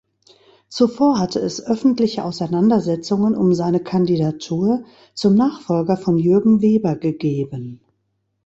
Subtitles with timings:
[0.67, 7.81] Zuvor hatte es öffentliche Auseinandersetzungen um seine Kandidatur zum Nachfolger von Jürgen Weber gegeben.